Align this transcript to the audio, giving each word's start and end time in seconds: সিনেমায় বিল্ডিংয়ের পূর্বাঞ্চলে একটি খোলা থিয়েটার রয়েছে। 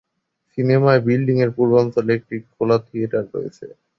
সিনেমায় 0.51 1.01
বিল্ডিংয়ের 1.07 1.51
পূর্বাঞ্চলে 1.57 2.11
একটি 2.15 2.35
খোলা 2.53 2.77
থিয়েটার 2.87 3.25
রয়েছে। 3.33 3.65